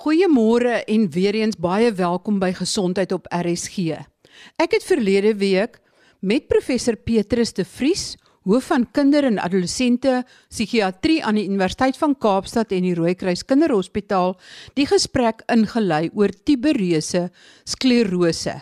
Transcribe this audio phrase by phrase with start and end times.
[0.00, 3.98] Goeiemôre en weer eens baie welkom by Gesondheid op RSG.
[4.56, 5.74] Ek het verlede week
[6.24, 8.14] met professor Petrus de Vries,
[8.48, 14.38] hoof van kinder- en adolessente psigiatrie aan die Universiteit van Kaapstad en die Rooikruis Kinderhospitaal,
[14.72, 17.28] die gesprek ingelei oor tuberose
[17.68, 18.56] sklerose,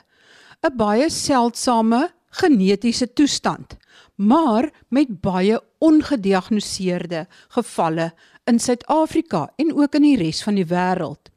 [0.67, 3.77] 'n baie seldsame genetiese toestand,
[4.17, 8.13] maar met baie ongediagnoseerde gevalle
[8.49, 11.29] in Suid-Afrika en ook in die res van die wêreld.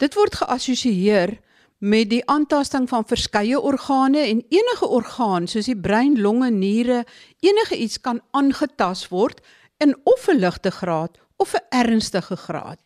[0.00, 1.36] Dit word geassosieer
[1.80, 7.04] met die aantasting van verskeie organe en enige orgaan soos die brein, longe, niere,
[7.40, 9.40] enige iets kan aangetast word
[9.80, 12.80] in of 'n ligte graad of 'n ernstige graad.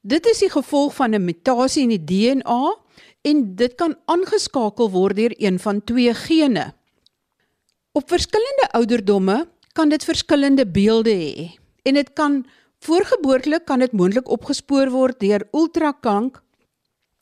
[0.00, 2.76] Dit is die gevolg van 'n mutasie in die DNA
[3.22, 6.74] en dit kan aangeskakel word deur een van twee gene.
[7.92, 12.42] Op verskillende ouderdomme kan dit verskillende beelde hê en dit kan
[12.82, 16.40] Voorgeboortelik kan dit moontlik opgespoor word deur ultrakank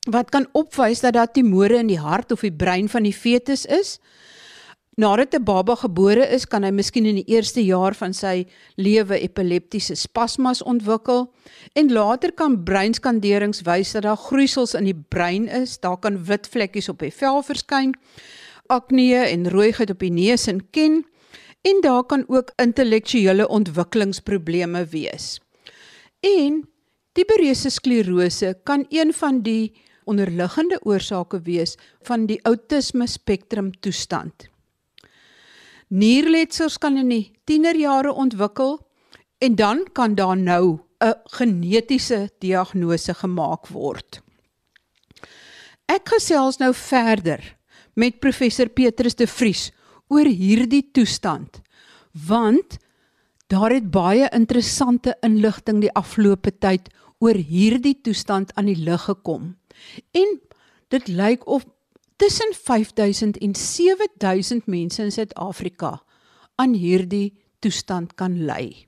[0.08, 3.66] wat kan opwys dat daar tumore in die hart of die brein van die fetus
[3.68, 3.98] is.
[4.96, 9.20] Nadat 'n baba gebore is, kan hy miskien in die eerste jaar van sy lewe
[9.20, 11.28] epileptiese spasmas ontwikkel
[11.74, 15.78] en later kan breinskanderings wys dat daar groeisels in die brein is.
[15.78, 17.94] Daar kan wit vlekkies op die vel verskyn,
[18.66, 21.04] akne en rooiheid op die neus en kin
[21.62, 25.40] en daar kan ook intellektuele ontwikkelingsprobleme wees.
[26.20, 26.68] En
[27.12, 29.72] tuberose sklerose kan een van die
[30.04, 34.48] onderliggende oorsake wees van die outisme spektrum toestand.
[35.88, 38.78] Nierletsels kan in die tienerjare ontwikkel
[39.38, 44.20] en dan kan daar nou 'n genetiese diagnose gemaak word.
[45.86, 47.56] Ek gesels nou verder
[47.94, 49.72] met professor Petrus de Vries
[50.10, 51.62] oor hierdie toestand
[52.26, 52.78] want
[53.50, 56.86] Daar het baie interessante inligting die afgelope tyd
[57.18, 59.56] oor hierdie toestand aan die lig gekom.
[60.14, 60.36] En
[60.94, 61.64] dit lyk of
[62.16, 65.96] tussen 5000 en 7000 mense in Suid-Afrika
[66.62, 68.86] aan hierdie toestand kan ly.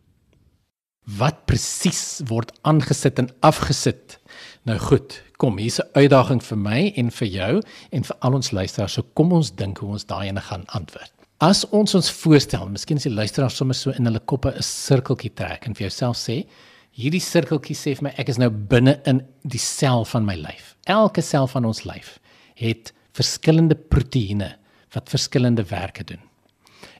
[1.19, 4.21] Wat presies word aangesit en afgesit?
[4.63, 8.51] Nou goed, kom, hier's 'n uitdaging vir my en vir jou en vir al ons
[8.51, 8.93] luisteraars.
[8.93, 11.22] So kom ons dink hoe ons daai ene gaan antwoord.
[11.43, 15.33] As ons ons voorstel, miskien as die luisteraars sommer so in hulle koppe 'n sirkeltjie
[15.35, 16.47] trek en vir jouself sê,
[16.95, 20.77] hierdie sirkeltjie sê vir my ek is nou binne in die sel van my lyf.
[20.87, 22.21] Elke sel van ons lyf
[22.55, 24.55] het verskillende proteïene
[24.95, 26.23] wat verskillende werke doen.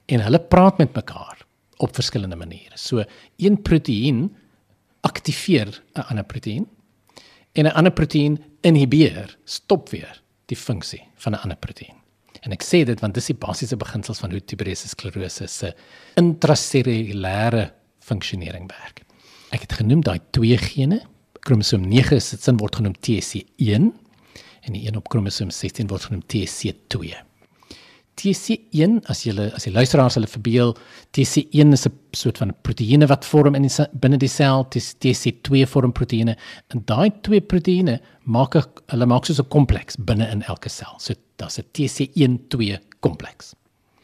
[0.09, 1.45] En hulle praat met mekaar
[1.79, 2.75] op verskillende maniere.
[2.75, 3.05] So
[3.37, 4.35] een proteïen
[5.03, 6.67] aktiveer 'n ander proteïen
[7.55, 12.02] en 'n ander proteïen inhibeer, stop weer die funksie van 'n ander proteïen.
[12.43, 15.71] En ek sê dit want dis die basiese beginsels van hoe tuberose sklerose se
[16.19, 17.69] intrasellulêre
[18.03, 19.03] funksionering werk.
[19.55, 21.01] Ek het genoem daai twee gene,
[21.43, 23.91] kromosoom 9 is dit sin word genoem TSC1
[24.63, 27.15] en die een op kromosoom 16 word genoem TSC2.
[28.19, 30.75] TSC1 as jy as jy luisteraars hulle verbeel
[31.15, 34.67] TSC1 is 'n soort van proteïene wat vorm in die binne die sel.
[34.69, 36.37] TSC2 vorm proteïene.
[36.69, 38.55] En daai twee proteïene maak
[38.87, 40.95] hulle maak soos 'n kompleks binne in elke sel.
[40.99, 43.55] So daar's 'n TSC1-2 kompleks.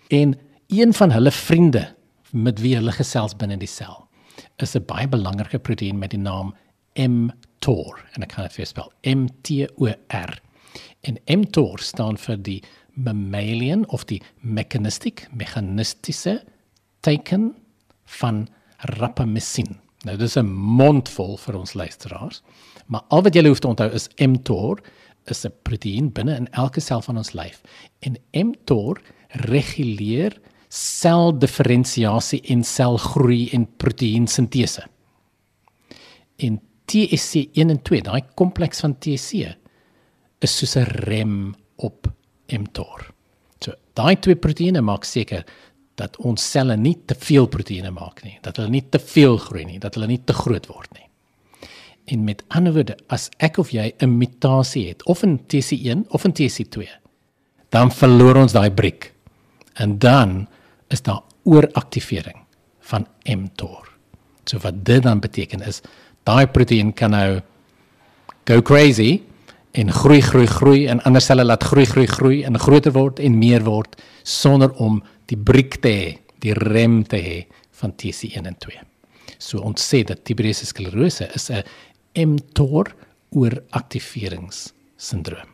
[0.10, 0.36] En
[0.68, 1.96] een van hulle vriende
[2.32, 4.08] met wie hulle gesels binne die sel
[4.58, 6.54] is 'n baie belangrike proteïen met die naam
[6.96, 8.06] mTOR.
[8.14, 8.92] En ek kan dit vir spel.
[9.04, 10.42] M T O R.
[11.02, 12.64] En mTOR staan vir die
[12.94, 16.44] mammalian of die mechanistic mechanistiese
[17.00, 17.56] teken
[18.20, 18.48] van
[18.98, 19.78] rapamycin.
[20.08, 22.42] Nou dis 'n mondvol vir ons luisteraars,
[22.88, 24.80] maar al wat jy hoef te onthou is mTOR
[25.26, 27.62] is 'n proteïen binne in elke sel van ons lyf
[28.00, 30.40] en mTOR reguleer
[30.70, 34.84] seldifferensiasie en selgroei en proteïensintese.
[36.38, 39.56] En TSC1 en 2, daai kompleks van TSC
[40.40, 41.56] is soos 'n rem
[42.58, 43.10] mTOR.
[43.62, 45.46] So daai twee proteïene maak seker
[46.00, 49.66] dat ons selle nie te veel proteïene maak nie, dat hulle nie te veel groei
[49.68, 51.06] nie, dat hulle nie te groot word nie.
[52.10, 56.26] En met ander woorde, as ek of jy 'n mutasie het of 'n TC1 of
[56.26, 56.88] 'n TC2,
[57.70, 59.14] dan verloor ons daai briek.
[59.76, 60.48] En dan
[60.90, 62.38] is daar ooraktivering
[62.80, 63.90] van mTOR.
[64.46, 65.82] So wat dit dan beteken is
[66.24, 67.42] daai proteïen kan nou
[68.46, 69.22] go crazy
[69.72, 73.38] en groei groei groei en ander selle laat groei groei groei en groter word en
[73.38, 77.48] meer word sonder om die briek te hê, die rem te hê
[77.82, 78.80] van TC1 en 2.
[79.38, 81.64] So ons sê dat tuberose sklerose is 'n
[82.16, 82.96] mTOR
[83.30, 85.48] ooraktiveringssindroom.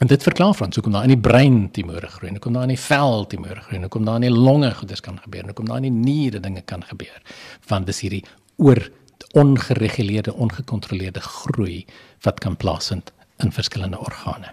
[0.00, 2.68] En dit verklaar van hoekom daar in die brein tumore groei, en hoekom daar in
[2.68, 5.66] die vel tumore groei, en hoekom daar in die longe goeders kan gebeur, en hoekom
[5.66, 7.22] daar in die niere dinge kan gebeur.
[7.68, 8.24] Want dis hierdie
[8.56, 8.90] oor
[9.32, 11.86] ongereguleerde, ongekontroleerde groei
[12.20, 14.52] wat kan plaasvind in verskillende organe.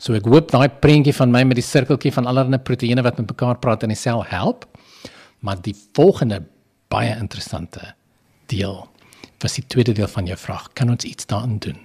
[0.00, 3.28] So ek hoop daai prentjie van my met die sirkeltjie van allerlei proteïene wat met
[3.34, 4.64] mekaar praat in die sel help.
[5.44, 6.42] Maar die volgende
[6.88, 7.94] baie interessante
[8.52, 8.88] deel
[9.40, 10.72] was die tweede deel van jou vraag.
[10.72, 11.78] Kan ons iets daarin doen?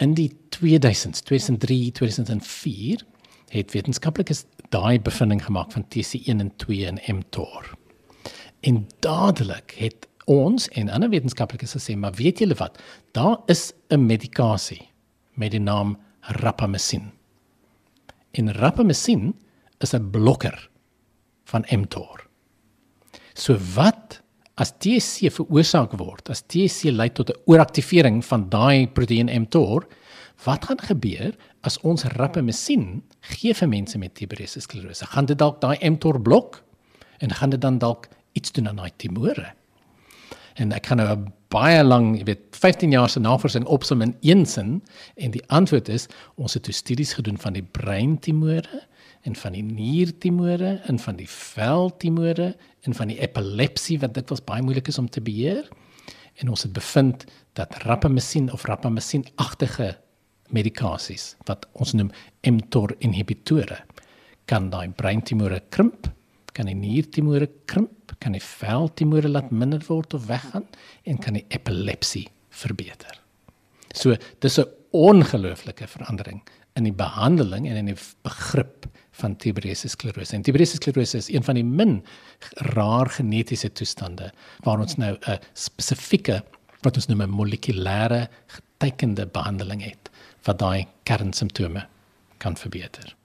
[0.00, 3.04] In die 2000s, 2003, 2004
[3.52, 7.72] het wetenskaplikes daai bevinding gemaak van TC1 en 2 en mTOR.
[8.60, 12.78] En dadelik het ons en ander wetenskaplikes gesê, maar weet julle wat?
[13.12, 14.89] Daar is 'n medikasie
[15.40, 15.96] met die naam
[16.40, 17.10] rapamycin.
[18.36, 19.32] En rapamycin
[19.80, 20.68] is 'n blokker
[21.44, 22.26] van mTOR.
[23.34, 24.20] So wat
[24.54, 29.86] as TSC veroorsaak word, as TSC lei tot 'n ooraktivering van daai proteïen mTOR,
[30.44, 35.06] wat gaan gebeur as ons rapamycin gee vir mense met tuberose sklerose?
[35.06, 36.62] Gaan dit dalk daai mTOR blok
[37.18, 39.52] en gaan dit dan dalk iets doen aan daai tumore?
[40.54, 44.14] En ek kan nou 'n baie lang, jy weet, 15 jaar se navorsing opsom in
[44.22, 44.78] een sin
[45.16, 46.06] en die antwoord is
[46.38, 48.84] ons het studies gedoen van die breintumore
[49.26, 52.52] en van die niertumore en van die veltumore
[52.86, 55.66] en van die epilepsie wat dit was baie moeilik is om te beheer.
[56.40, 57.26] En ons het bevind
[57.58, 59.96] dat rapamycin of rapamycin-agtige
[60.54, 62.12] medikasies wat ons noem
[62.46, 63.82] mTOR inhibitore
[64.50, 66.08] kan daai breintumore krimp,
[66.54, 70.66] kan die niertumore krimp, kan die veltumore laat minder word of weggaan
[71.08, 72.28] en kan die epilepsie
[72.62, 73.20] verbeter.
[73.94, 76.42] So dis 'n ongelooflike verandering
[76.74, 78.86] in die behandeling en in die begrip
[79.20, 80.34] van tuberose sklerose.
[80.36, 82.00] En tuberose sklerose is een van die min
[82.74, 84.32] raar genetiese toestande
[84.64, 86.42] waar ons nou 'n spesifieke
[86.82, 90.10] wat ons noem 'n molekulêre getekende behandeling het
[90.44, 91.86] wat daai kernsimptome
[92.38, 93.19] kan verbeter.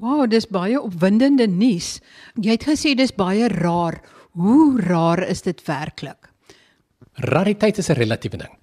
[0.00, 1.98] Wow, dis baie opwindende nuus.
[2.40, 3.98] Jy het gesê dis baie raar.
[4.32, 6.30] Hoe raar is dit werklik?
[7.28, 8.54] Rariteit is 'n relatiewe ding.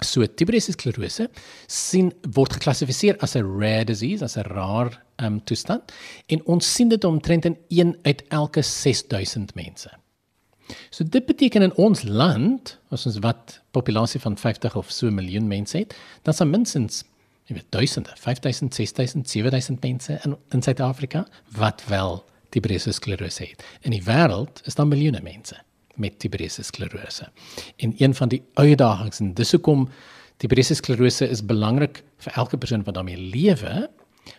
[0.00, 1.28] So tuberose sklerose
[1.66, 5.92] sien word geklassifiseer as 'n rare disease, as 'n rar um, toestand
[6.28, 9.90] en ons sien dit omtrent in 1 uit elke 6000 mense.
[10.90, 15.48] So dit beteken in ons land, as ons wat populasie van 50 of so miljoen
[15.48, 17.04] mense het, dan daar minstens
[17.46, 21.26] jy weet duisende, 5000, 6000, 7000 mense in in Suid-Afrika
[21.58, 23.64] wat wel tuberose sklerose het.
[23.80, 25.58] In die wêreld is daar miljoene mense
[25.94, 27.28] met tuberose sklerose.
[27.76, 29.88] En een van die uitdagings en dis hoekom
[30.42, 33.86] tuberose sklerose is belangrik vir elke persoon wat daarmee lewe,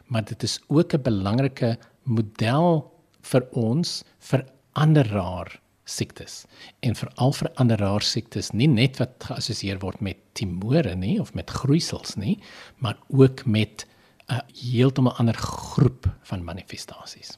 [0.08, 6.46] maar dit is ook 'n belangrike model vir ons vir ander rare siektes.
[6.86, 11.34] En veral vir ander rare siektes, nie net wat geassosieer word met tumore nie of
[11.34, 12.38] met groeisels nie,
[12.84, 13.86] maar ook met
[14.28, 17.38] 'n heeltemal ander groep van manifestasies.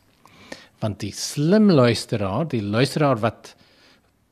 [0.80, 3.56] Want die slim luisteraar, die luisteraar wat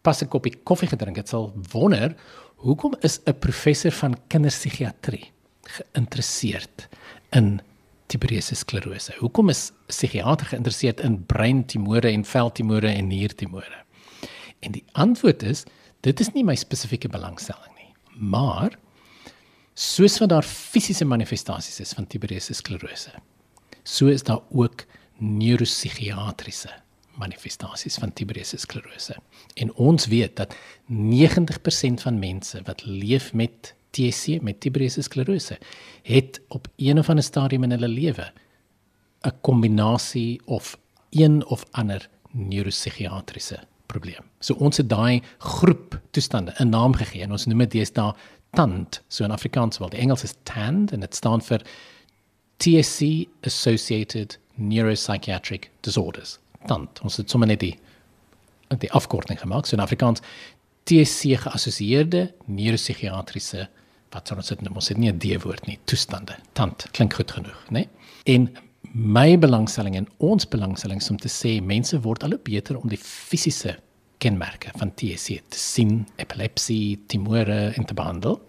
[0.02, 2.16] pas 'n koppie koffie gedrink het, sal wonder
[2.56, 5.32] hoekom is 'n professor van kinderpsigiatrie
[5.62, 6.88] geïnteresseerd
[7.32, 7.62] in
[8.08, 9.14] tuberose sklerose?
[9.20, 13.87] Hoekom is 'n psigiater geïnteresseerd in breintumore en veltumore en niertumore?
[14.60, 15.64] En die antwoord is
[16.06, 18.78] dit is nie my spesifieke belangstelling nie, maar
[19.78, 23.12] soos wat daar fisiese manifestasies is van tuberose sklerose,
[23.84, 24.86] so is daar ook
[25.18, 26.70] neuropsigiatriese
[27.18, 29.16] manifestasies van tuberose sklerose.
[29.58, 30.54] En ons weet dat
[30.92, 35.58] 90% van mense wat leef met TSC met tuberose sklerose
[36.04, 38.32] het op een of ander stadium in hulle lewe
[39.26, 40.78] 'n kombinasie of
[41.10, 44.24] een of ander neuropsigiatriese probleem.
[44.40, 48.14] So ons het daai groep toestande 'n naam gegee en ons noem dit deesdae
[48.56, 49.90] TAND, so in Afrikaans wel.
[49.90, 51.62] Die Engels is TAND en dit staan vir
[52.58, 57.02] TSC associated neuropsychiatric disorders tand.
[57.06, 57.76] Ons het sommer net die
[58.82, 59.66] die afkorting gemaak.
[59.66, 60.20] So in Afrikaans
[60.88, 63.70] TSC geassosieerde neuropsigiatriese
[64.12, 66.36] wat ons dit noem, ons het nie 'n D-woord nie, toestande.
[66.54, 67.88] Tand klink goed genoeg, né?
[68.26, 68.50] En
[68.94, 73.00] my belangstelling en ons belangstelling om te sê mense word al hoe beter om die
[73.02, 73.78] fisiese
[74.24, 78.40] kenmerke van TSC te sien, epilepsie, tumore en te behandel.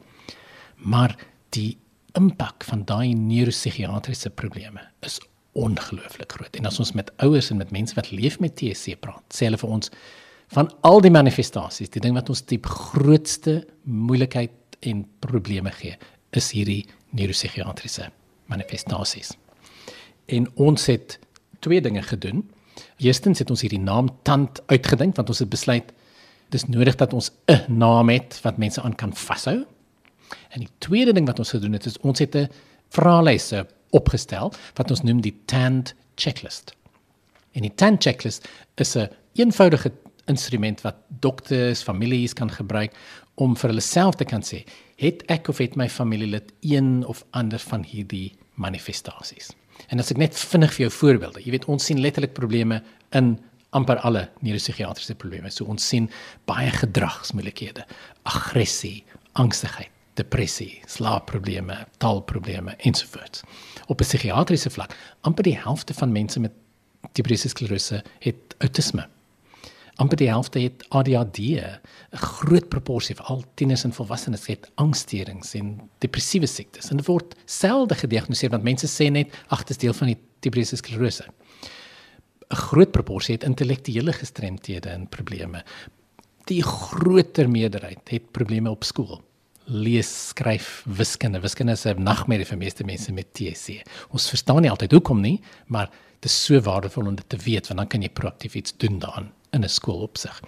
[0.78, 1.16] Maar
[1.56, 1.76] die
[2.18, 5.18] impak van daai neuropsigiatriese probleme is
[5.58, 6.56] ongelooflik groot.
[6.56, 9.60] En as ons met ouers en met mense wat leef met TSC praat, sê hulle
[9.60, 9.92] vir ons
[10.54, 15.98] van al die manifestasies, die ding wat ons die grootste moeilikheid en probleme gee,
[16.36, 16.84] is hierdie
[17.16, 18.08] neuropsigiatriese
[18.48, 19.34] manifestasies.
[20.28, 21.18] En ons het
[21.64, 22.44] twee dinge gedoen.
[22.96, 25.92] Eerstens het ons hierdie naam tand uitgedink want ons het besluit
[26.52, 29.64] dis nodig dat ons 'n naam het wat mense aan kan vashou.
[30.48, 32.48] En die tweede ding wat ons gedoen het is ons het 'n
[32.88, 36.74] vraelys, 'n opgestel wat ons noem die TAND checklist.
[37.52, 39.92] En die TAND checklist is 'n een eenvoudige
[40.24, 42.96] instrument wat dokters, families kan gebruik
[43.34, 44.64] om vir hulle self te kan sê,
[44.96, 49.57] het ek of het my familielid een of ander van hierdie manifestasies.
[49.88, 52.82] En as ek net vinnig vir jou voorbeelde, jy weet ons sien letterlik probleme
[53.16, 53.36] in
[53.76, 55.50] amper alle neuropsigiatriese probleme.
[55.50, 56.08] So ons sien
[56.48, 57.84] baie gedragsmoeilikhede,
[58.28, 59.04] aggressie,
[59.38, 63.44] angstigheid, depressie, slaapprobleme, taalprobleme ensovoorts.
[63.86, 66.52] Op 'n psigiatriese vlak, amper die helfte van mense met
[67.12, 69.08] depressiese sklerose het autisme
[69.98, 71.80] amper die helfte het ADHD, 'n
[72.12, 76.90] groot proporsie van al tieners en volwassenes het angsstoornisse en depressiewe siektes.
[76.90, 80.18] En dit word selde gediagnoseer want mense sê net ag dit is deel van die
[80.40, 81.24] depressiese sklerose.
[82.50, 85.64] 'n Groot proporsie het intellektuele gestremthede en probleme.
[86.44, 89.22] Die groter meerderheid het probleme op skool.
[89.64, 91.40] Lees, skryf, wiskunde.
[91.40, 93.82] Wiskunde is 'n nagmerrie vir meeste mense met TSC.
[94.10, 95.90] Ons verstaan nie altyd hoekom nie, maar
[96.20, 98.98] dit is so waardevol om dit te weet want dan kan jy proaktief iets doen
[98.98, 100.40] daaraan in 'n skool opsig.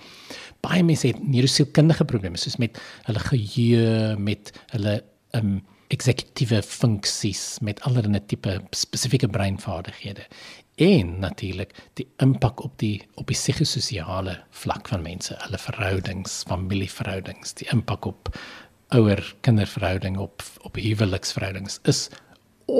[0.60, 5.04] Baie mense het neurosielkundige probleme soos met hulle geheue, met hulle
[5.34, 10.26] um eksekutiewe funksies, met allerlei tipe spesifieke breinvaardighede
[10.80, 17.54] en natuurlik die impak op die op die psigososiale vlak van mense, hulle verhoudings, familieverhoudings,
[17.54, 18.30] die impak op
[18.96, 22.08] ouer-kinderverhouding op op huweliksverhoudings is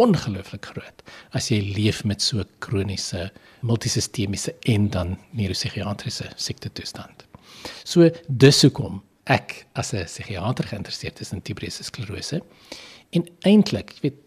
[0.05, 1.03] ongelooflik groot
[1.37, 3.31] as jy leef met so kroniese
[3.67, 7.27] multisistemiese en dan neuropsigiatriese siekte toestand.
[7.85, 12.41] So dis hoekom ek as 'n psigiater geïnteresseerd is in tuberose sklerose.
[13.11, 14.19] En eintlik, jy weet,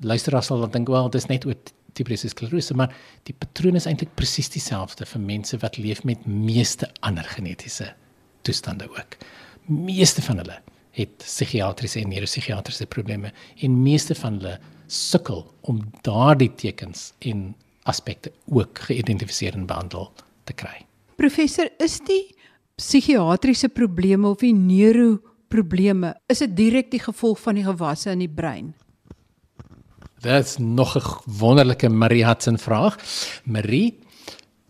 [0.00, 1.56] luisteraars sal dan dink, "Wel, dis net oor
[1.92, 2.94] tuberose sklerose," maar
[3.24, 7.94] die patroon is eintlik presies dieselfde vir mense wat leef met meeste ander genetiese
[8.42, 9.16] toestande ook.
[9.66, 10.62] Meeste van hulle
[10.96, 17.50] het psigiatriese en neuropsigiatriese probleme en meeste van hulle sukkel om daardie tekens en
[17.86, 20.10] aspekte ook geïdentifiseer en behandel
[20.44, 20.86] te kry.
[21.20, 22.34] Professor, is die
[22.76, 28.32] psigiatriese probleme of die neuroprobleme is dit direk die gevolg van die gewasse in die
[28.32, 28.74] brein?
[30.24, 32.96] Dit's nog 'n wonderlike Marie Hudson vraag.
[33.44, 33.98] Marie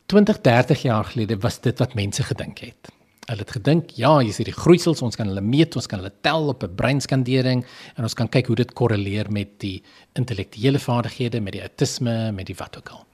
[0.07, 2.93] 20, 30 jaar gelede was dit wat mense gedink het.
[3.27, 6.13] Hulle het gedink, ja, hier is hierdie groeisels, ons kan hulle meet, ons kan hulle
[6.23, 7.65] tel op 'n breinskandering
[7.97, 9.83] en ons kan kyk hoe dit korreleer met die
[10.15, 13.07] intellektuele vaardighede, met die autisme, met die wat ook al.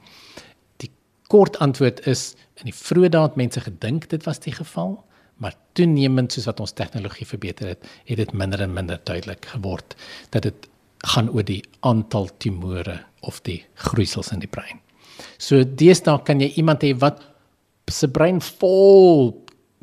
[0.76, 0.90] Die
[1.28, 5.04] kort antwoord is in die vroeë dae het mense gedink dit was die geval,
[5.37, 9.97] maar toenemend soos wat ons tegnologie verbeter het, het dit minder en minder duidelik geword
[10.31, 14.78] dat dit gaan oor die aantal tumore of die groeisels in die brein.
[15.38, 17.23] So deesdae kan jy iemand hê wat
[17.90, 19.33] se brein vol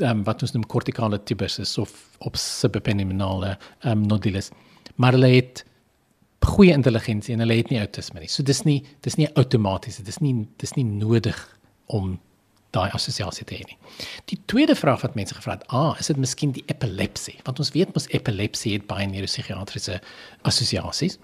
[0.05, 4.51] um, wat ons noem kortikale tubuses of op subependiminale um, nodules.
[4.95, 5.65] Maar hulle het
[6.45, 8.31] goeie intelligensie en hulle het nie autisme nie.
[8.31, 11.37] So dis nie dis nie outomaties, dis nie dis nie nodig
[11.87, 12.17] om
[12.75, 13.77] daai assosiasie te hê nie.
[14.29, 17.39] Die tweede vraag wat mense gevra het, ah, is dit miskien die epilepsie?
[17.47, 19.97] Want ons weet mos epilepsie het baie neuropsigiatriese
[20.49, 21.17] assosiasies.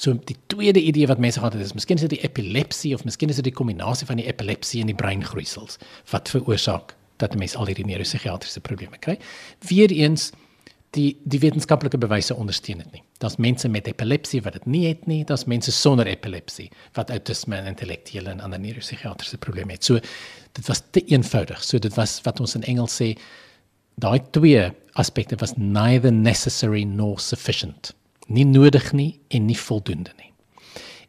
[0.00, 3.04] So die tweede idee wat mense gehad het is miskien is dit die epilepsie of
[3.04, 5.76] miskien is dit die kombinasie van die epilepsie en die breingroeisels
[6.14, 9.16] wat veroorsaak dat mense al hierdie neuropsigiatriese probleme kry.
[9.68, 10.30] Weereens
[10.96, 13.02] die die wetenskaplike bewyse ondersteun dit nie.
[13.22, 16.68] Daar's mense met epilepsie wat dit nie het nie, daar's mense sonder epilepsie
[16.98, 19.84] wat autisme en intellektuele en ander neuropsigiatriese probleme het.
[19.84, 20.00] So
[20.56, 21.62] dit was te eenvoudig.
[21.64, 23.12] So dit was wat ons in Engels sê
[24.00, 24.66] daai twee
[25.00, 27.94] aspekte was neither necessary nor sufficient.
[28.28, 30.32] Nie nodig nie en nie voldoende nie.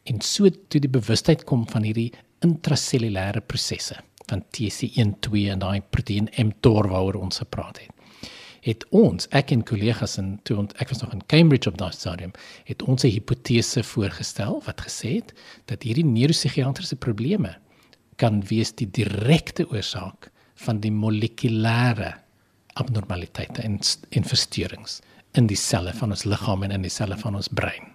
[0.07, 2.11] En so toe die bewustheid kom van hierdie
[2.45, 7.91] intrasellulêre prosesse van TC12 en daai proteïen mTOR waaroor ons gepraat het.
[8.67, 11.93] Het ons, ek en kollegas en toe ont, ek was nog in Cambridge op daai
[11.95, 12.33] stadium,
[12.67, 15.33] het ons 'n hipotese voorgestel wat gesê het
[15.65, 17.55] dat hierdie neuropsigiatriese probleme
[18.15, 22.13] kan wees die direkte oorsaak van die molekulêre
[22.73, 23.79] abnormaliteite en
[24.09, 27.93] en versteurings in die selle van ons liggaam en in die selle van ons brein.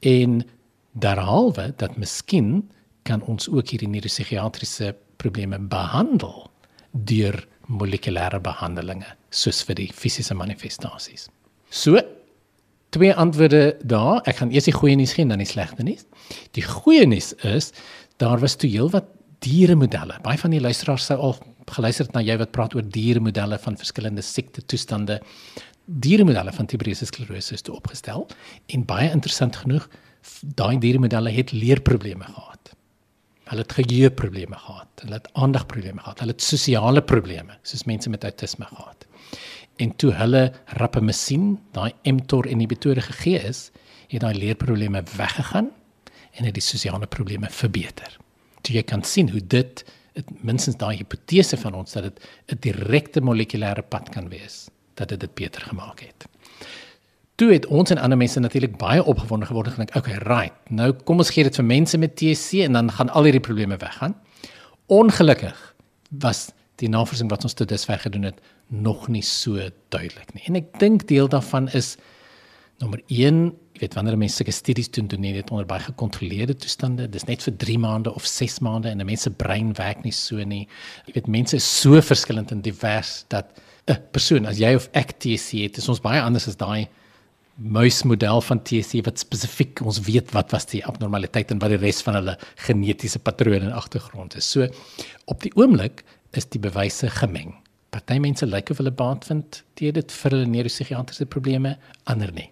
[0.00, 0.42] En
[0.92, 2.70] daarhalwe dat miskien
[3.02, 6.50] kan ons ook hierdie neuropsigiatriese probleme behandel
[6.92, 7.38] deur
[7.70, 11.28] molekulêre behandelings soos vir die fisiese manifestasies.
[11.70, 12.00] So
[12.92, 14.20] twee antwoorde daar.
[14.28, 16.04] Ek gaan eers die goeie nuus gee en dan die slegte nuus.
[16.56, 17.72] Die goeie nuus is
[18.20, 19.08] daar was toe heelwat
[19.42, 20.18] dieremodelle.
[20.22, 21.34] Baie van die luisteraars sou al
[21.72, 25.20] geluister het na jy wat praat oor dieremodelle van verskillende siekte toestande.
[25.86, 28.28] Dieremodelle van tuberose sklerose is toe opgestel
[28.74, 29.88] en baie interessant genoeg
[30.60, 32.51] daai dieremodelle het leerprobleme gehad.
[33.50, 38.24] Hulle het geheueprobleme gehad, hulle het aandagprobleme gehad, hulle het sosiale probleme, soos mense met
[38.24, 39.06] autisme gehad.
[39.76, 43.70] En toe hulle rapamycin, daai mTOR inhibitore gegee is,
[44.08, 45.70] het daai leerprobleme weggegaan
[46.32, 48.16] en het die sosiale probleme verbeter.
[48.62, 52.18] Toe jy kan sien hoe dit dit minstens daai hipotese van ons dat dit
[52.52, 56.26] 'n direkte molekulêre pad kan wees dat dit dit beter gemaak het.
[57.42, 60.54] Toe het ons en ander mense natuurlik baie opgewonde geword en gedink, okay, right.
[60.70, 63.74] Nou kom ons gee dit vir mense met TSC en dan gaan al hierdie probleme
[63.80, 64.14] weggaan.
[64.86, 65.58] Ongelukkig
[66.22, 68.38] was die navorsing wat ons tot dusver gedoen het
[68.70, 69.58] nog nie so
[69.90, 70.44] duidelik nie.
[70.46, 71.96] En ek dink deel daarvan is
[72.78, 76.54] nommer 1 Jy weet wanneer mense sulke studies doen, doen hulle dit onder baie gekontroleerde
[76.62, 77.08] toestande.
[77.10, 80.12] Dis net vir 3 maande of 6 maande en 'n mens se brein werk nie
[80.12, 80.68] so nie.
[81.06, 83.58] Jy weet mense is so verskillend en divers dat
[83.88, 86.86] 'n persoon as jy of ek TSC het, is ons baie anders as daai
[87.56, 92.00] muismodel van TSC wat spesifiek ons weet wat was die abnormaliteit en wat die res
[92.06, 94.48] van hulle genetiese patrone en agtergrond is.
[94.48, 94.68] So
[95.30, 96.04] op die oomblik
[96.36, 97.54] is die bewyse gemeng.
[97.92, 101.76] Party mense lyk of hulle baat vind teen dit vir hulle neuropsigiatriese probleme,
[102.08, 102.48] ander nie.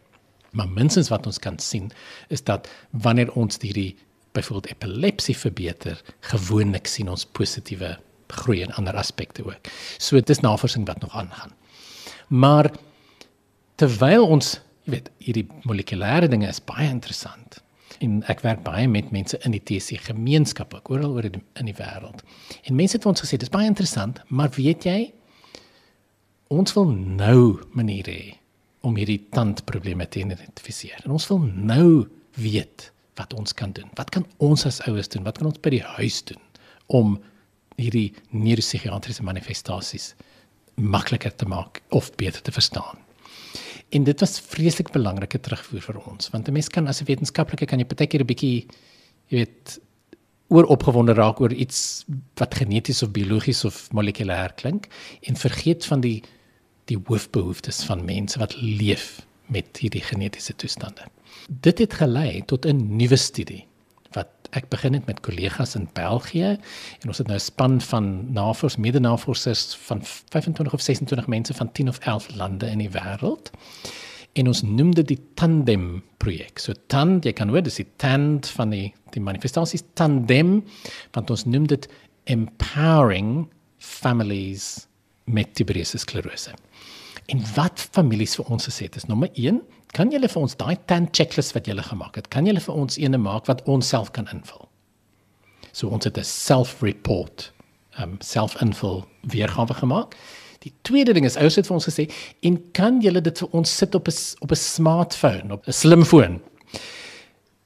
[0.53, 1.89] Maar minstens wat ons kan sien
[2.29, 3.95] is dat wanneer ons hierdie
[4.37, 7.97] byvoorbeeld epilepsie verbeter, gewoonlik sien ons positiewe
[8.31, 9.71] groei in ander aspekte ook.
[9.99, 11.55] So dit is navorsing wat nog aangaan.
[12.29, 12.71] Maar
[13.81, 17.61] terwyl ons, weet, hierdie molekulêre dinge is baie interessant.
[18.01, 21.69] En ek werk baie met mense in die TC gemeenskap ook oral oor die, in
[21.69, 22.23] die wêreld.
[22.65, 25.01] En mense het ons gesê dis baie interessant, maar weet jy
[26.51, 28.31] ons wil nou maniere hê
[28.87, 31.03] om hierdie tandprobleme te identifiseer.
[31.05, 32.09] En ons wil nou
[32.41, 32.89] weet
[33.21, 33.91] wat ons kan doen.
[33.99, 35.27] Wat kan ons as ouers doen?
[35.27, 36.41] Wat kan ons by die huis doen
[36.89, 37.19] om
[37.81, 40.15] hierdie neuropsigiatriese manifestasies
[40.81, 42.99] makliker te maak of beter te verstaan?
[43.91, 47.67] En dit was vreeslik belangrike terugvoer vir ons, want 'n mens kan as 'n wetenskaplike
[47.67, 48.67] kan jy partykeer 'n bietjie
[49.29, 49.81] jy weet
[50.49, 52.05] oor opgewonde raak oor iets
[52.35, 54.89] wat geneties of biologies of molekulêr klink
[55.23, 56.23] en vergeet van die
[56.91, 61.07] die hoofbehoeftes van mense wat leef met hierdie genetiese toestande.
[61.47, 63.67] Dit het gelei tot 'n nuwe studie
[64.17, 66.57] wat ek begin het met kollegas in België
[67.01, 71.73] en ons het nou 'n span van navors mede-navorsers van 25 of 26 mense van
[71.73, 73.51] 10 of 11 lande in die wêreld.
[74.33, 76.59] En ons noem dit die tandem projek.
[76.59, 80.65] So tand, jy kan hoor dis die tand van die die manifestasies tandem
[81.13, 81.89] want ons noem dit
[82.25, 84.87] empowering families
[85.25, 86.55] met tuberose sklerose.
[87.31, 89.61] En wat families vir ons gesê het is nommer 1,
[89.95, 92.99] kan julle vir ons daai 10 checklist wat julle gemaak het, kan julle vir ons
[92.99, 94.67] eene maak wat ons self kan invul.
[95.71, 97.53] So ons het 'n self-report,
[98.03, 100.17] um self-invul weergawe gemaak.
[100.61, 102.11] Die tweede ding is ouers het vir ons gesê,
[102.43, 106.41] "En kan julle dit vir ons sit op 'n op 'n smartphone, op 'n slimfoon,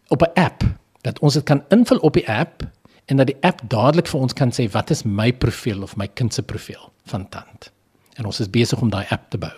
[0.09, 0.63] op 'n app
[1.03, 2.63] dat ons dit kan invul op die app
[3.07, 6.09] en dat die app dadelik vir ons kan sê wat is my profiel of my
[6.09, 7.73] kind se profiel van tand."
[8.19, 9.53] En ons is besig om daai app te bou.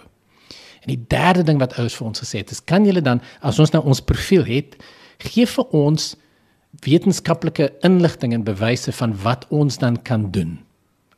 [0.82, 3.58] En die derde ding wat ouers vir ons gesê het, is kan julle dan as
[3.58, 4.76] ons nou ons profiel het,
[5.18, 6.14] gee vir ons
[6.84, 10.58] wetenskaplike inligting en bewyse van wat ons dan kan doen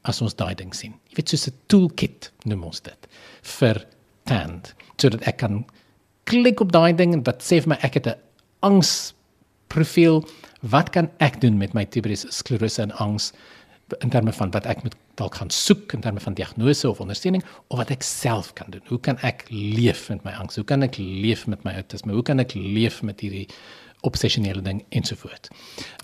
[0.08, 0.94] as ons daai ding sien.
[1.10, 3.08] Jy weet soos 'n toolkit noem ons dit
[3.42, 3.84] vir
[4.24, 5.64] tand sodat ek kan
[6.24, 8.20] klik op daai ding en wat sê vir my ek het 'n
[8.62, 9.14] angs
[9.68, 10.24] profiel
[10.62, 13.32] wat kan ek doen met my tuberose sklerose en angs
[14.00, 17.44] in terme van wat ek moet dalk gaan soek in terme van diagnose of ondersteuning
[17.68, 18.82] of wat ek self kan doen.
[18.88, 20.56] Hoe kan ek leef met my angs?
[20.56, 22.14] Hoe kan ek leef met my autisme?
[22.14, 23.48] Hoe kan ek leef met hierdie
[24.00, 25.48] obsessionele ding ensovoorts.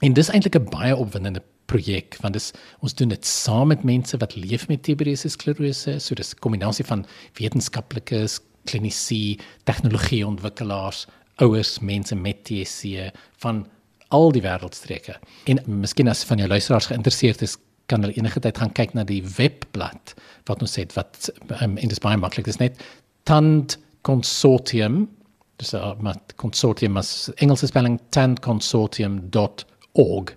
[0.00, 4.16] En dis eintlik 'n baie opwindende projek want dis ons doen dit saam met mense
[4.16, 11.78] wat leef met tuberose sklerose, so dis 'n kombinasie van wetenskaplikes, klinisi, tegnologie ontwikkelaars, ouers,
[11.78, 13.66] mense met TSC van
[14.08, 15.16] al die wêreldstreke.
[15.44, 19.04] En miskien as van jou luisteraars geïnteresseerd is, kan hulle enige tyd gaan kyk na
[19.04, 20.14] die webblad
[20.48, 21.28] wat ons het wat
[21.60, 22.48] um, en dit is baie maklik.
[22.48, 22.80] Dis net
[23.28, 25.08] tand consortium
[25.62, 30.28] dis uh, met consortium as Engelse spelling tandconsortium.org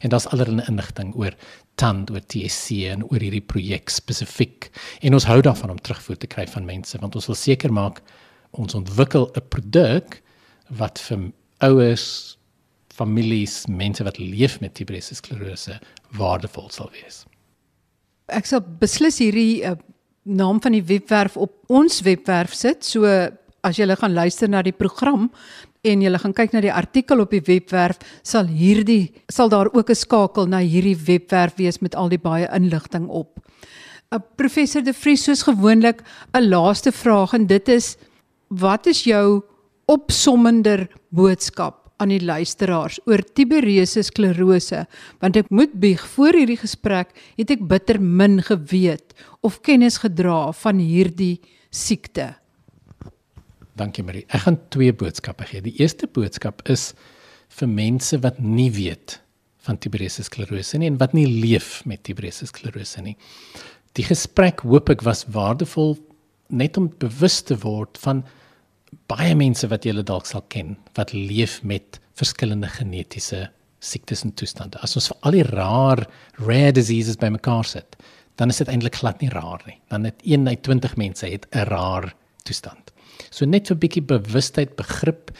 [0.00, 1.34] en daar's allerlei inligting oor
[1.80, 4.70] tand oor TSC en oor hierdie projek spesifiek.
[5.00, 7.96] En ons hou daarvan om terugvoer te kry van mense want ons wil seker maak
[8.50, 10.22] ons ontwikkel 'n produk
[10.68, 12.36] wat vir ouers
[12.88, 15.80] families, mense wat leef met tuberose sklerose
[16.18, 17.24] waardevol sal wees.
[18.30, 19.76] Ek sal beslis hierdie uh,
[20.22, 22.84] naam van die webwerf op ons webwerf sit.
[22.86, 23.06] So
[23.66, 25.28] as jy gaan luister na die program
[25.84, 29.90] en jy gaan kyk na die artikel op die webwerf, sal hierdie sal daar ook
[29.90, 33.40] 'n skakel na hierdie webwerf wees met al die baie inligting op.
[34.12, 36.02] Uh, professor De Vries soos gewoonlik
[36.34, 37.96] 'n laaste vraag en dit is
[38.48, 39.42] wat is jou
[39.86, 44.84] opsommender boodskap aan die luisteraars oor tuberose sklerose
[45.22, 49.14] want ek moet bieg voor hierdie gesprek het ek bitter min geweet
[49.46, 51.38] of kennis gedra van hierdie
[51.70, 52.34] siekte.
[53.78, 54.26] Dankie Marie.
[54.28, 55.62] Ek gaan twee boodskappe gee.
[55.64, 56.90] Die eerste boodskap is
[57.56, 59.20] vir mense wat nie weet
[59.64, 63.16] van tuberose sklerose nie en wat nie leef met tuberose sklerose nie.
[63.96, 65.96] Die gesprek hoop ek was waardevol
[66.50, 68.24] net om bewus te word van
[69.10, 73.48] baie mense wat jy dalk sal ken wat leef met verskillende genetiese
[73.80, 74.78] siektes en toestande.
[74.84, 76.04] As ons vir al die rar
[76.38, 77.96] rare diseases bymekaar sit,
[78.36, 79.78] dan is dit eintlik glad nie raar nie.
[79.92, 82.92] Dan het 1 uit 20 mense het 'n rar toestand.
[83.30, 85.30] So net vir 'n bietjie bewustheid, begrip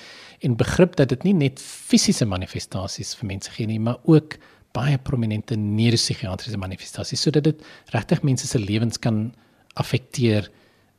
[0.41, 4.39] en begrip dat dit nie net fisiese manifestasies vir mense gee nie, maar ook
[4.73, 9.35] baie prominente neuropsigiatriese manifestasies sodat dit regtig mense se lewens kan
[9.75, 10.51] affekteer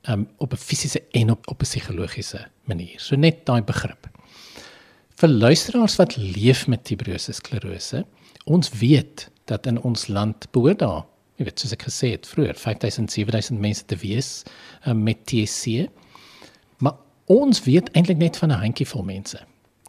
[0.10, 3.00] um, op 'n fisiese en op op 'n psigologiese manier.
[3.00, 4.10] So net daai begrip.
[5.16, 8.06] Vir luisteraars wat leef met tuberose sklerose,
[8.44, 12.56] ons weet dat in ons land behoort daar, jy weet soos ek gesê het vroeër,
[12.56, 14.44] 5000 7000 mense te wees
[14.88, 15.90] um, met TSC.
[16.78, 19.40] Maar ons weet eintlik net van 'n handjievol mense.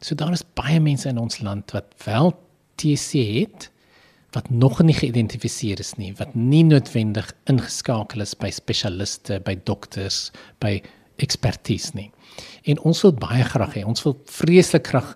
[0.01, 2.33] So daar is baie mense in ons land wat wel
[2.75, 3.72] TSC het
[4.33, 10.31] wat nog nie geïdentifiseer is nie, wat nie noodwendig ingeskakel is by spesialiste, by dokters,
[10.59, 10.79] by
[11.23, 12.09] ekspertise nie.
[12.65, 15.13] En ons wil baie graag hê, ons wil vreeslik graag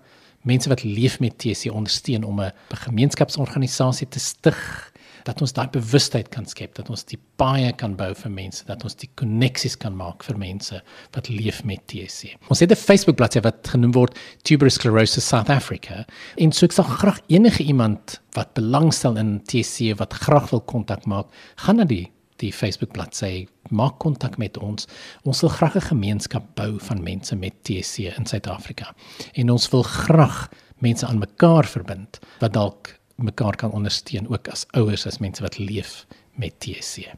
[0.47, 2.51] mense wat leef met TSC ondersteun om 'n
[2.85, 4.93] gemeenskapsorganisasie te stig
[5.27, 8.85] dat ons daai bewustheid kan skep, dat ons die paie kan bou vir mense, dat
[8.87, 10.79] ons die koneksies kan maak vir mense
[11.15, 12.37] wat leef met TSC.
[12.47, 16.05] Ons het 'n Facebook bladsy wat genoem word Tuberous Sclerosis South Africa.
[16.37, 21.05] En so ek sal graag enige iemand wat belangstel in TSC wat graag wil kontak
[21.05, 24.87] maak, gaan na die die Facebook bladsy, maak kontak met ons.
[25.23, 28.93] Ons wil graag 'n gemeenskap bou van mense met TSC in Suid-Afrika.
[29.33, 34.65] En ons wil graag mense aan mekaar verbind wat dalk mekaar kan ondersteun ook as
[34.77, 37.09] ouers as mense wat leef met TSC.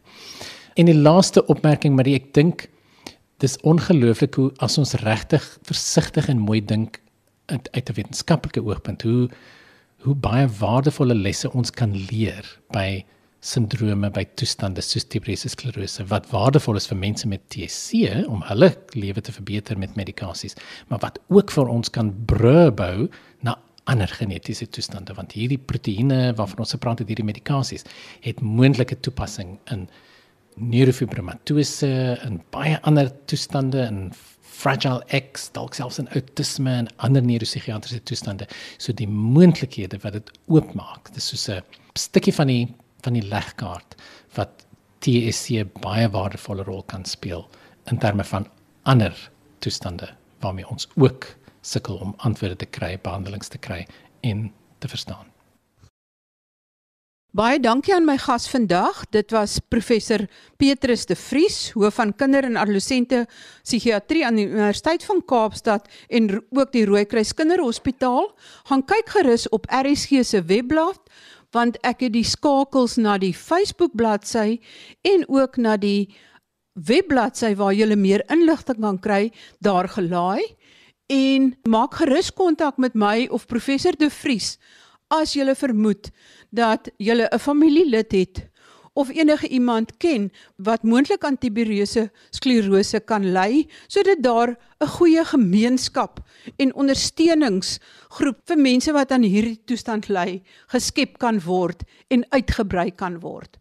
[0.79, 2.67] En die laaste opmerking maar ek dink
[3.43, 6.99] dis ongelooflik hoe as ons regtig versigtig en mooi dink
[7.51, 9.29] uit, uit 'n wetenskaplike oogpunt hoe
[9.99, 13.03] hoe baie waardevolle lesse ons kan leer by
[13.39, 18.73] sindrome by toestande soos tuberose sklerose wat waardevol is vir mense met TSC om hulle
[18.93, 20.55] lewe te verbeter met medikasies
[20.87, 23.07] maar wat ook vir ons kan brûe bou
[23.91, 27.87] ander genetiese toestande want hierdie proteïene waarvan ons gepraat het hierdie medikasies
[28.25, 29.87] het moontlike toepassing in
[30.59, 31.91] neurofibromatose
[32.25, 34.09] en baie ander toestande in
[34.59, 38.47] fragile X dalk selfs in autisme en ander neuropsigiatriese toestande.
[38.77, 41.63] So die moontlikhede wat dit oopmaak dis soos 'n
[41.95, 42.67] stukkie van die
[43.03, 43.95] van die legkaart
[44.35, 44.65] wat
[44.99, 47.47] TSC baie waardevolle rol kan speel
[47.91, 48.47] in terme van
[48.83, 49.13] ander
[49.59, 53.85] toestande waarmee ons ook sukkel om antwoorde te kry, behandelings te kry
[54.21, 55.27] en te verstaan.
[57.29, 59.03] Baie dankie aan my gas vandag.
[59.13, 60.23] Dit was professor
[60.57, 63.27] Petrus de Vries, hoof van kinder- en adolessente
[63.61, 68.31] psigiatrie aan die Universiteit van Kaapstad en ook die Rooikruis Kinderhospitaal.
[68.63, 70.99] Gaan kyk gerus op RSG se webblad
[71.51, 74.59] want ek het die skakels na die Facebook bladsy
[75.01, 76.09] en ook na die
[76.73, 80.43] webbladsy waar jy meer inligting kan kry daar gelaai
[81.09, 84.57] en maak gerus kontak met my of professor De Vries
[85.09, 86.11] as jy vermoed
[86.53, 88.49] dat jy 'n familielid het
[88.93, 95.23] of enige iemand ken wat moontlik aan tuberose sklerose kan ly sodat daar 'n goeie
[95.25, 96.19] gemeenskap
[96.57, 103.19] en ondersteuningsgroep vir mense wat aan hierdie toestand ly geskep kan word en uitgebrei kan
[103.19, 103.57] word.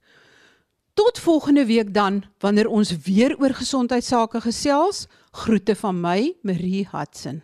[0.95, 5.07] Tot volgende week dan wanneer ons weer oor gesondheidsake gesels.
[5.31, 7.43] Groete van my, Marie Hudson.